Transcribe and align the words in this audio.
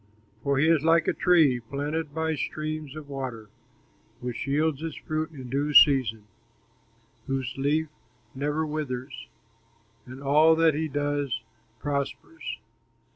For 0.41 0.57
he 0.57 0.67
is 0.67 0.83
like 0.83 1.07
a 1.07 1.13
tree 1.13 1.59
planted 1.59 2.11
by 2.11 2.33
streams 2.33 2.95
of 2.95 3.07
water, 3.07 3.49
Which 4.19 4.47
yields 4.47 4.81
its 4.81 4.95
fruit 4.95 5.29
in 5.29 5.47
due 5.47 5.75
season, 5.75 6.23
Whose 7.27 7.53
leaf 7.55 7.87
never 8.33 8.65
withers, 8.65 9.27
And 10.07 10.19
all 10.23 10.55
that 10.55 10.73
he 10.73 10.87
does 10.87 11.43
prospers. 11.79 12.57